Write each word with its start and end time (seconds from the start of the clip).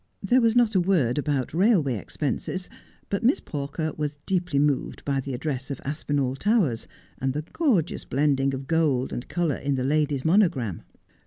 There 0.23 0.41
was 0.41 0.55
not 0.55 0.73
a 0.73 0.79
word 0.81 1.19
about 1.19 1.53
railway 1.53 1.95
expenses, 1.95 2.67
but 3.11 3.21
Miss 3.23 3.39
Pawker 3.39 3.93
was 3.97 4.17
deeply 4.25 4.57
moved 4.57 5.05
by 5.05 5.19
the 5.19 5.35
address 5.35 5.69
of 5.69 5.79
Aspinall 5.85 6.35
Towers, 6.35 6.87
and 7.19 7.33
the 7.33 7.43
gorgeous 7.53 8.03
blending 8.05 8.55
of 8.55 8.65
gold 8.65 9.13
and 9.13 9.27
colour 9.27 9.57
in 9.57 9.75
the 9.75 9.83
lady's 9.85 10.25
monogram. 10.25 10.81